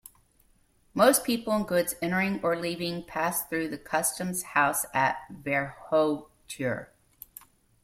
[0.95, 6.87] Most people and goods entering or leaving passed through the customs house at Verkhoturye.